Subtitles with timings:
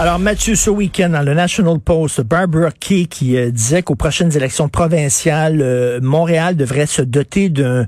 [0.00, 4.34] Alors, Mathieu, ce week-end, dans le National Post, Barbara Key qui euh, disait qu'aux prochaines
[4.34, 7.86] élections provinciales, euh, Montréal devrait se doter d'un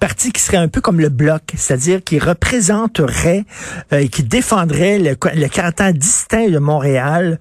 [0.00, 3.44] parti qui serait un peu comme le Bloc, c'est-à-dire qui représenterait
[3.92, 7.38] euh, et qui défendrait le, le caractère distinct de Montréal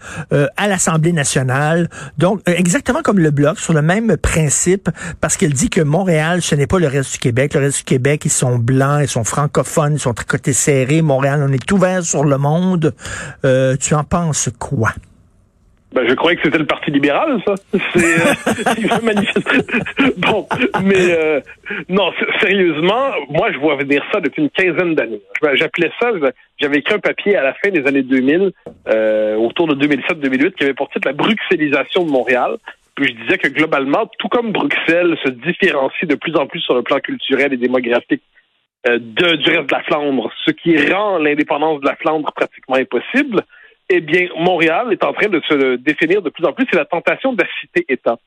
[0.57, 1.89] à l'Assemblée nationale.
[2.17, 4.89] Donc, exactement comme le Bloc, sur le même principe,
[5.21, 7.53] parce qu'elle dit que Montréal, ce n'est pas le reste du Québec.
[7.53, 11.01] Le reste du Québec, ils sont blancs, ils sont francophones, ils sont très côté serré.
[11.01, 12.93] Montréal, on est ouvert sur le monde.
[13.79, 14.89] tu en penses quoi?
[15.91, 17.55] Ben, je croyais que c'était le Parti libéral, ça.
[17.71, 18.91] C'est euh,
[20.17, 20.47] bon,
[20.83, 21.41] mais euh,
[21.89, 25.21] non, sérieusement, moi, je vois venir ça depuis une quinzaine d'années.
[25.53, 26.11] J'appelais ça,
[26.59, 28.51] j'avais écrit un papier à la fin des années 2000,
[28.87, 32.57] euh, autour de 2007-2008, qui avait pour titre la bruxellisation de Montréal.
[32.93, 36.75] Puis je disais que globalement, tout comme Bruxelles se différencie de plus en plus sur
[36.75, 38.21] le plan culturel et démographique
[38.87, 43.43] euh, du reste de la Flandre, ce qui rend l'indépendance de la Flandre pratiquement impossible
[43.89, 46.65] eh bien, Montréal est en train de se définir de plus en plus.
[46.71, 48.17] C'est la tentation de la cité-État.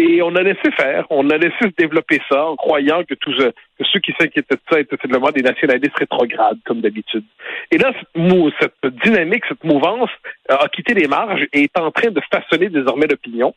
[0.00, 3.36] Et on a laissé faire, on a laissé se développer ça en croyant que, tous,
[3.36, 7.24] que ceux qui s'inquiétaient de ça étaient simplement des nationalistes rétrogrades, comme d'habitude.
[7.72, 10.10] Et là, cette, cette dynamique, cette mouvance
[10.48, 13.54] a quitté les marges et est en train de façonner désormais l'opinion.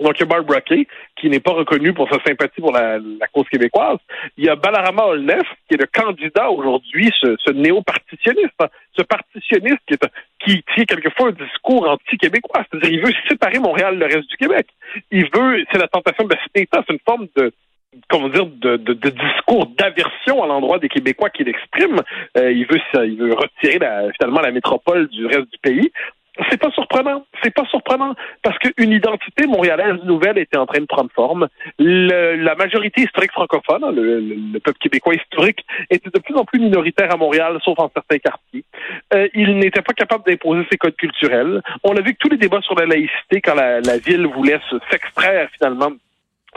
[0.00, 2.98] Donc, il y a Barbara Kay, qui n'est pas reconnu pour sa sympathie pour la,
[3.32, 3.98] cause québécoise.
[4.36, 8.62] Il y a Balarama Olnef, qui est le candidat aujourd'hui, ce, ce néo-partitionniste,
[8.96, 10.06] ce partitionniste qui, est,
[10.44, 12.64] qui tient quelquefois un discours anti-québécois.
[12.70, 14.66] C'est-à-dire, il veut séparer Montréal du reste du Québec.
[15.10, 17.52] Il veut, c'est la tentation de la c'est une forme de,
[18.08, 22.00] comment dire, de, de, de discours d'aversion à l'endroit des Québécois qu'il exprime.
[22.36, 25.90] Euh, il veut, il veut retirer la, finalement la métropole du reste du pays
[26.50, 27.24] c'est pas surprenant.
[27.42, 31.48] C'est pas surprenant parce qu'une identité montréalaise nouvelle était en train de prendre forme.
[31.78, 37.16] la majorité historique francophone, le, peuple québécois historique, était de plus en plus minoritaire à
[37.16, 38.64] Montréal, sauf en certains quartiers.
[39.14, 41.62] Euh, il n'était pas capable d'imposer ses codes culturels.
[41.84, 44.60] On a vu que tous les débats sur la laïcité, quand la, la ville voulait
[44.90, 45.92] s'extraire finalement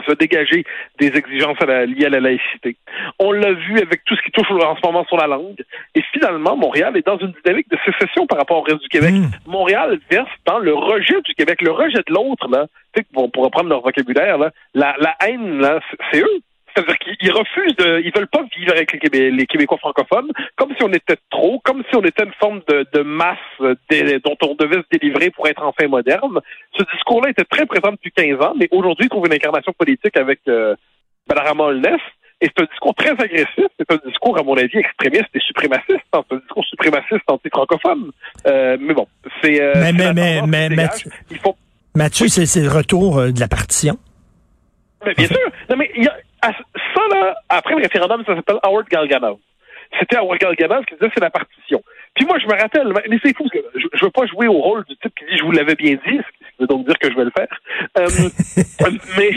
[0.02, 0.64] se dégager
[0.98, 2.76] des exigences liées à la laïcité.
[3.18, 5.62] On l'a vu avec tout ce qui touche en ce moment sur la langue.
[5.94, 9.12] Et finalement, Montréal est dans une dynamique de sécession par rapport au reste du Québec.
[9.12, 9.30] Hmm.
[9.46, 12.48] Montréal verse dans le rejet du Québec, le rejet de l'autre.
[12.48, 12.66] Là,
[13.12, 15.80] pour reprendre leur vocabulaire, là, la, la haine, là,
[16.10, 16.40] c'est eux.
[16.74, 20.92] C'est-à-dire qu'ils refusent de, ils veulent pas vivre avec les, Québécois francophones, comme si on
[20.92, 25.30] était trop, comme si on était une forme de, masse dont on devait se délivrer
[25.30, 26.40] pour être enfin moderne.
[26.76, 30.16] Ce discours-là était très présent depuis 15 ans, mais aujourd'hui, il trouve une incarnation politique
[30.16, 30.74] avec euh,
[31.26, 31.72] Balarama.
[32.42, 33.66] Et c'est un discours très agressif.
[33.78, 36.00] C'est un discours, à mon avis, extrémiste et suprémaciste.
[36.12, 36.22] Hein.
[36.28, 38.10] C'est un discours suprémaciste anti-francophone.
[38.46, 39.06] Euh, mais bon,
[39.40, 39.62] c'est...
[39.62, 41.56] Euh, mais, mais, mais, mais, Mathieu, il faut...
[41.94, 43.96] Mathieu c'est le retour euh, de la partition.
[45.06, 45.38] Mais bien sûr.
[45.70, 49.38] Non, mais il y a ça, là, après le référendum, ça s'appelle Howard Galganov.
[49.98, 51.82] C'était Howard Galganov qui disait c'est la partition.
[52.14, 54.46] Puis moi, je me rappelle, mais c'est fou, parce que je, je veux pas jouer
[54.46, 56.86] au rôle du type qui dit je vous l'avais bien dit, ce qui veut donc
[56.86, 57.48] dire que je vais le faire.
[57.98, 58.06] Euh,
[59.16, 59.30] mais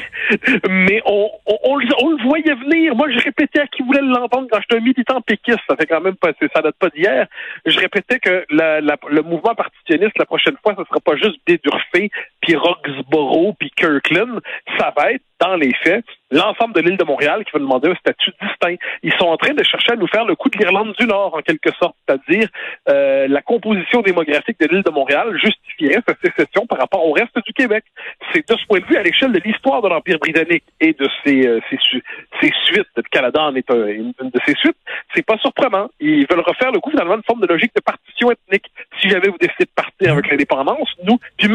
[0.70, 2.96] mais on, on, on, le voyait venir.
[2.96, 5.60] Moi, je répétais à qui voulait l'entendre quand j'étais un militant péquiste.
[5.70, 7.28] Ça fait quand même pas, ça date pas d'hier.
[7.66, 11.40] Je répétais que la, la, le mouvement partitionniste, la prochaine fois, ce sera pas juste
[11.46, 12.12] Bédurfé,
[12.46, 14.40] puis Roxborough, puis Kirkland.
[14.78, 17.96] Ça va être, dans les faits, l'ensemble de l'île de Montréal qui va demander un
[17.96, 18.76] statut distinct.
[19.04, 21.36] Ils sont en train de chercher à nous faire le coup de l'Irlande du Nord,
[21.36, 22.48] en quelque sorte, c'est-à-dire
[22.90, 27.38] euh, la composition démographique de l'île de Montréal justifierait sa sécession par rapport au reste
[27.46, 27.84] du Québec.
[28.32, 31.10] C'est de ce point de vue, à l'échelle de l'histoire de l'Empire britannique et de
[31.24, 34.78] ses, euh, ses, suites, le Canada en est une, de ses suites,
[35.14, 35.90] c'est pas surprenant.
[36.00, 38.72] Ils veulent refaire le coup finalement une forme de logique de partition ethnique.
[39.06, 41.48] Si jamais vous décidez de partir avec l'indépendance, nous, puis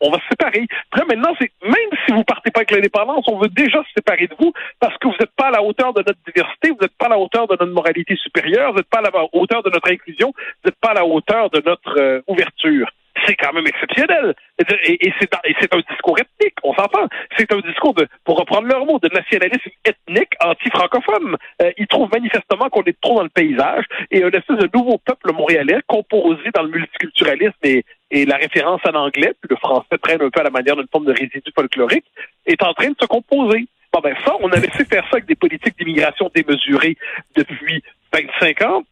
[0.00, 0.66] on, va se séparer.
[0.90, 4.26] Après, maintenant, c'est même si vous partez pas avec l'indépendance, on veut déjà se séparer
[4.26, 6.96] de vous parce que vous n'êtes pas à la hauteur de notre diversité, vous n'êtes
[6.98, 9.70] pas à la hauteur de notre moralité supérieure, vous n'êtes pas à la hauteur de
[9.70, 12.90] notre inclusion, vous n'êtes pas à la hauteur de notre euh, ouverture.
[13.26, 14.34] C'est quand même exceptionnel.
[14.58, 17.06] Et, c'est un discours ethnique, on s'entend.
[17.36, 21.36] C'est un discours de, pour reprendre leur mot, de nationalisme ethnique anti-francophone.
[21.62, 24.98] Euh, ils trouvent manifestement qu'on est trop dans le paysage et un espèce de nouveau
[24.98, 29.98] peuple montréalais composé dans le multiculturalisme et, et la référence à l'anglais, puis le français
[30.02, 32.06] traîne un peu à la manière d'une forme de résidu folklorique,
[32.46, 33.66] est en train de se composer.
[33.92, 36.96] Bon ben ça, on a laissé faire ça avec des politiques d'immigration démesurées
[37.36, 37.82] depuis
[38.12, 38.82] 25 ans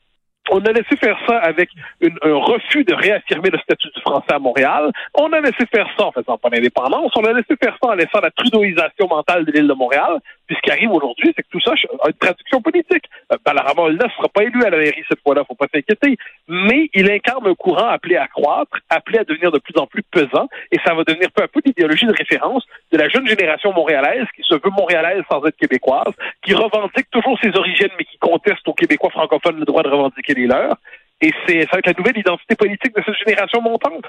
[0.51, 1.71] on a laissé faire ça avec
[2.03, 4.91] un refus de réaffirmer le statut du français à Montréal.
[5.15, 7.13] On a laissé faire ça en faisant pas l'indépendance.
[7.17, 10.21] On a laissé faire ça en laissant la trudeauisation mentale de l'île de Montréal.
[10.49, 11.73] Puis ce qui arrive aujourd'hui, c'est que tout ça
[12.03, 13.05] a une traduction politique.
[13.33, 16.17] Euh, Balarama ne sera pas élu à la mairie cette fois-là, faut pas s'inquiéter.
[16.49, 20.03] Mais il incarne un courant appelé à croître, appelé à devenir de plus en plus
[20.11, 23.73] pesant, et ça va devenir peu à peu l'idéologie de référence de la jeune génération
[23.75, 28.17] montréalaise qui se veut montréalaise sans être québécoise, qui revendique toujours ses origines, mais qui
[28.19, 30.77] conteste aux Québécois francophones le droit de revendiquer les leurs.
[31.21, 34.05] Et c'est ça va être la nouvelle identité politique de cette génération montante.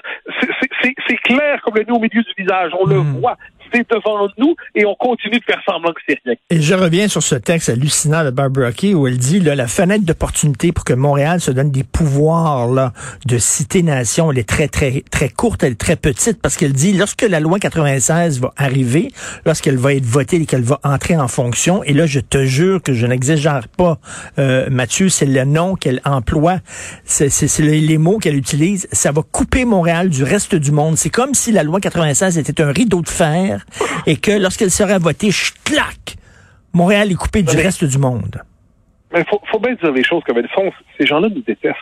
[1.08, 2.70] C'est clair comme le nez au milieu du visage.
[2.78, 3.18] On le Hmm.
[3.20, 3.36] voit.
[3.72, 6.34] Devant nous et on continue de faire semblant que c'est rien.
[6.50, 9.66] Et je reviens sur ce texte hallucinant de Barbara Key où elle dit là, la
[9.66, 12.92] fenêtre d'opportunité pour que Montréal se donne des pouvoirs là,
[13.26, 16.92] de cité-nation, elle est très, très, très courte, elle est très petite parce qu'elle dit
[16.92, 19.12] lorsque la loi 96 va arriver,
[19.46, 22.82] lorsqu'elle va être votée et qu'elle va entrer en fonction, et là, je te jure
[22.82, 23.98] que je n'exagère pas,
[24.38, 26.58] euh, Mathieu, c'est le nom qu'elle emploie,
[27.04, 30.96] c'est les mots qu'elle utilise, ça va couper Montréal du reste du monde.
[30.96, 33.59] C'est comme si la loi 96 était un rideau de fer
[34.06, 35.30] et que lorsqu'elle sera votée,
[35.64, 36.16] clac,
[36.72, 38.42] Montréal est coupé du Mais- reste du monde.
[39.12, 40.70] Mais faut, faut bien dire les choses comme elles sont.
[40.98, 41.76] Ces gens-là nous détestent.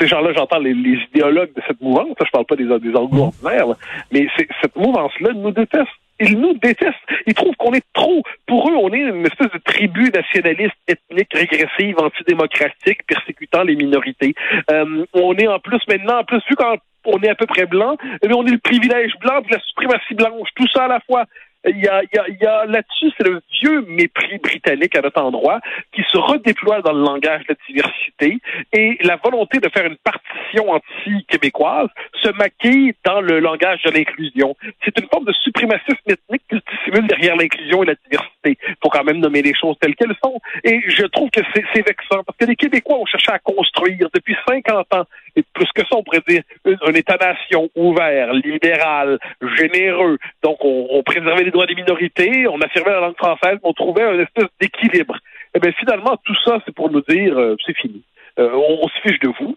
[0.00, 3.14] Ces gens-là, j'entends les, les idéologues de cette mouvance, je parle pas des, des orgues
[3.14, 3.74] ordinaires, là,
[4.10, 4.26] mais
[4.60, 5.86] cette mouvance-là nous déteste.
[6.18, 6.94] Ils nous détestent.
[7.26, 8.22] Ils trouvent qu'on est trop.
[8.46, 14.34] Pour eux, on est une espèce de tribu nationaliste, ethnique, régressive, antidémocratique, persécutant les minorités.
[14.70, 17.66] Euh, on est en plus maintenant, en plus, vu quand on est à peu près
[17.66, 21.00] blanc, bien, on est le privilège blanc de la suprématie blanche, tout ça à la
[21.00, 21.26] fois.
[21.64, 25.22] Il y a, y a, y a là-dessus, c'est le vieux mépris britannique à notre
[25.22, 25.60] endroit
[25.94, 28.38] qui se redéploie dans le langage de la diversité
[28.72, 31.88] et la volonté de faire une partition anti-québécoise
[32.20, 34.56] se maquille dans le langage de l'inclusion.
[34.84, 38.58] C'est une forme de suprémacisme ethnique qui se dissimule derrière l'inclusion et la diversité.
[38.82, 40.40] Faut quand même nommer les choses telles qu'elles sont.
[40.64, 44.36] Et je trouve que c'est vexant parce que les Québécois ont cherché à construire depuis
[44.48, 45.04] 50 ans,
[45.36, 49.18] et plus que ça, on pourrait dire, un, un État-nation ouvert, libéral,
[49.56, 50.18] généreux.
[50.42, 54.04] Donc, on, on préservait les droits des minorités, on affirmait la langue française, on trouvait
[54.04, 55.16] un espèce d'équilibre.
[55.54, 58.02] Eh bien, finalement, tout ça, c'est pour nous dire, euh, c'est fini.
[58.38, 59.56] Euh, on, on se fiche de vous.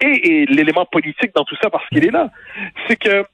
[0.00, 2.30] Et, et l'élément politique dans tout ça, parce qu'il est là,
[2.88, 3.24] c'est que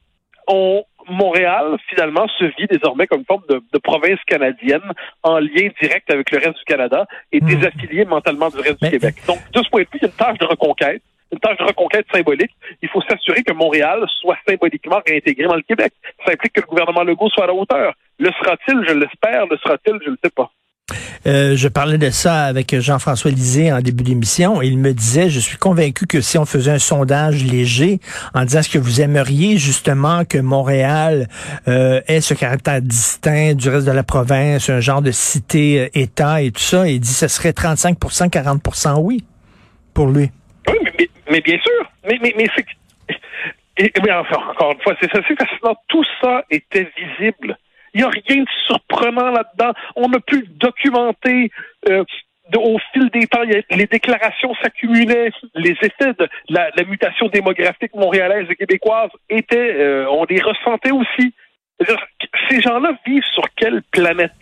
[0.47, 4.93] on, Montréal, finalement, se vit désormais comme une forme de, de province canadienne
[5.23, 7.47] en lien direct avec le reste du Canada et Hmm.
[7.47, 9.15] désaffilié mentalement du reste du Québec.
[9.26, 11.58] Donc, de ce point de vue, il y a une tâche de reconquête, une tâche
[11.58, 12.50] de reconquête symbolique.
[12.82, 15.92] Il faut s'assurer que Montréal soit symboliquement réintégré dans le Québec.
[16.25, 17.94] Ça implique que le gouvernement Legault soit à la hauteur.
[18.19, 18.84] Le sera-t-il?
[18.88, 19.46] Je l'espère.
[19.46, 19.98] Le sera-t-il?
[20.02, 20.50] Je ne le sais pas.
[21.26, 25.40] Euh, je parlais de ça avec Jean-François Lisée en début d'émission il me disait, je
[25.40, 28.00] suis convaincu que si on faisait un sondage léger
[28.34, 31.28] en disant ce que vous aimeriez justement que Montréal
[31.66, 36.52] euh, ait ce caractère distinct du reste de la province, un genre de cité-État et
[36.52, 39.24] tout ça, il dit ce serait 35 40% oui
[39.92, 40.31] pour lui.
[40.69, 41.90] Oui, mais, mais, bien sûr.
[42.04, 42.66] Mais, mais, mais c'est.
[43.76, 45.76] et- Mais encore une fois, c'est assez fascinant.
[45.88, 47.56] Tout ça était visible.
[47.94, 49.72] Il n'y a rien de surprenant là-dedans.
[49.96, 51.50] On a pu documenter.
[51.88, 52.04] euh,
[52.56, 58.56] au fil des temps, les déclarations s'accumulaient, les effets de la, mutation démographique montréalaise et
[58.56, 61.34] québécoise étaient, euh, on les ressentait aussi.
[62.48, 64.32] Ces gens-là vivent sur quelle planète?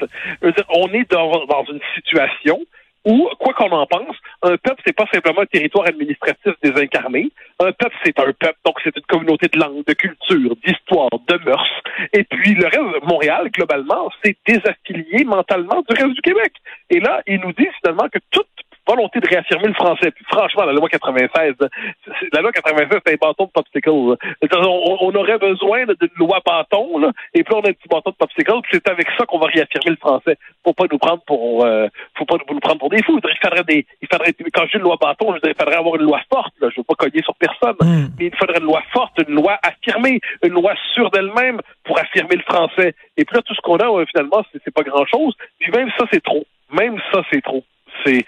[0.68, 2.60] On est dans, dans une situation
[3.06, 7.30] où, quoi qu'on en pense, un peuple, c'est pas simplement un territoire administratif désincarné.
[7.60, 11.38] Un peuple, c'est un peuple, donc c'est une communauté de langue, de culture, d'histoire, de
[11.44, 11.82] mœurs.
[12.12, 16.52] Et puis le reste, Montréal, globalement, c'est désaffilié mentalement du reste du Québec.
[16.90, 18.48] Et là, ils nous disent finalement que toute
[18.86, 23.12] volonté de réaffirmer le français, puis franchement, la loi 96, c'est- la loi 96, c'est
[23.14, 23.90] un bâton de popsicle.
[23.90, 24.16] On,
[25.00, 28.16] on aurait besoin d'une loi bâton, là, et puis on a un petit bâton de
[28.16, 30.37] popsicle, puis c'est avec ça qu'on va réaffirmer le français.
[30.64, 33.18] Faut pas nous prendre pour, euh, faut pas nous prendre pour des fous.
[33.22, 35.76] Il faudrait des, il faudrait, quand je dis une loi bâton, je dirais, il faudrait
[35.78, 36.54] avoir une loi forte.
[36.61, 36.68] Là.
[36.70, 38.08] Je veux pas cogner sur personne, Hmm.
[38.18, 42.37] mais il faudrait une loi forte, une loi affirmée, une loi sûre d'elle-même pour affirmer
[42.37, 42.94] le français.
[43.16, 45.34] Et puis là, tout ce qu'on a, euh, finalement, c'est c'est pas grand-chose.
[45.58, 46.44] Puis même ça, c'est trop.
[46.72, 47.62] Même ça, c'est trop.
[48.04, 48.25] C'est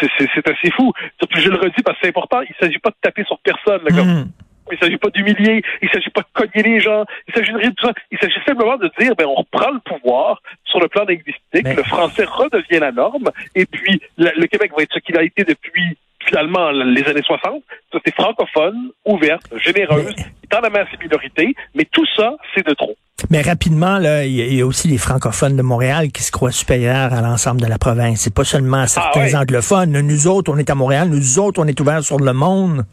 [0.00, 0.92] c'est- assez fou.
[1.36, 2.40] Je le redis parce que c'est important.
[2.42, 3.82] Il s'agit pas de taper sur personne.
[3.84, 4.30] là, comme- Hmm.
[4.72, 7.70] il s'agit pas d'humilier, il s'agit pas de cogner les gens, il s'agit de rien
[7.70, 7.92] de tout ça.
[8.10, 11.74] Il s'agit simplement de dire, ben, on reprend le pouvoir sur le plan linguistique, Mais-
[11.74, 15.22] le français redevient la norme, et puis la- le Québec va être ce qu'il a
[15.22, 17.62] été depuis finalement les années 60.
[17.92, 22.66] Ça, c'est francophone, ouverte, généreuse, qui tend à la ses minorités, mais tout ça, c'est
[22.66, 22.96] de trop.
[23.30, 26.22] Mais rapidement, là, il y, a- il y a aussi les francophones de Montréal qui
[26.22, 28.20] se croient supérieurs à l'ensemble de la province.
[28.20, 29.34] C'est pas seulement certains ouais.
[29.36, 29.90] anglophones.
[30.00, 31.08] Nous autres, on est à Montréal.
[31.08, 32.84] Nous autres, on est ouverts sur le monde.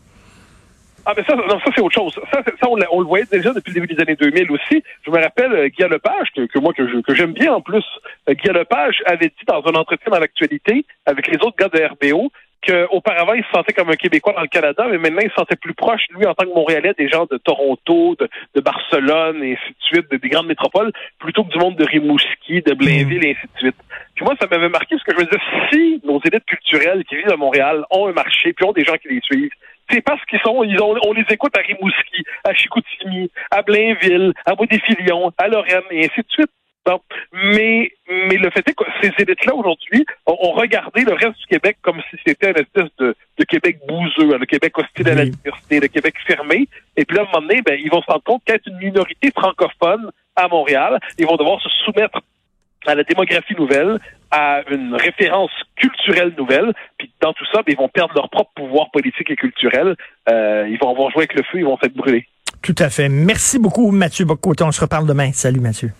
[1.05, 2.13] Ah, mais ça, non, ça c'est autre chose.
[2.31, 4.81] Ça, ça on, le voyait déjà depuis le début des années 2000 aussi.
[5.05, 7.59] Je me rappelle, euh, Guy Lepage, que, que moi, que, je- que j'aime bien en
[7.59, 7.83] plus,
[8.29, 11.83] euh, Guy Lepage avait dit dans un entretien dans l'actualité avec les autres gars de
[11.83, 12.31] RBO
[12.65, 15.55] qu'auparavant, il se sentait comme un Québécois dans le Canada, mais maintenant, il se sentait
[15.55, 19.53] plus proche, lui, en tant que Montréalais, des gens de Toronto, de, de Barcelone, et
[19.53, 23.25] ainsi de suite, de, des grandes métropoles, plutôt que du monde de Rimouski, de Blainville,
[23.25, 23.75] et ainsi de suite.
[24.15, 27.15] Puis moi, ça m'avait marqué parce que je me disais, si nos élites culturelles qui
[27.15, 29.51] vivent à Montréal ont un marché, puis ont des gens qui les suivent,
[29.89, 34.33] c'est parce qu'ils sont, ils ont, on les écoute à Rimouski, à Chicoutimi, à Blainville,
[34.45, 36.51] à Bois-des-Filions, à Lorraine, et ainsi de suite.
[36.85, 36.99] Bon.
[37.31, 41.45] Mais, mais le fait est que ces élites-là, aujourd'hui, ont, ont, regardé le reste du
[41.47, 45.25] Québec comme si c'était une espèce de, de Québec bouseux, le Québec hostile à la
[45.25, 46.67] diversité, le Québec fermé.
[46.97, 48.77] Et puis là, à un moment donné, ben, ils vont se rendre compte qu'être une
[48.77, 52.19] minorité francophone à Montréal, ils vont devoir se soumettre
[52.85, 53.99] à la démographie nouvelle,
[54.31, 58.51] à une référence culturelle nouvelle, puis dans tout ça, ben, ils vont perdre leur propre
[58.55, 59.95] pouvoir politique et culturel.
[60.29, 62.27] Euh, ils vont avoir joué avec le feu, ils vont s'être brûlés.
[62.61, 63.07] Tout à fait.
[63.09, 64.63] Merci beaucoup, Mathieu Bocoté.
[64.63, 65.31] On se reparle demain.
[65.31, 65.91] Salut, Mathieu.